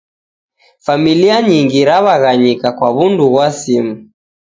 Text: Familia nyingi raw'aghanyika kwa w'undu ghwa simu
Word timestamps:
Familia 0.85 1.35
nyingi 1.47 1.79
raw'aghanyika 1.89 2.67
kwa 2.77 2.89
w'undu 2.95 3.25
ghwa 3.33 3.47
simu 3.59 3.93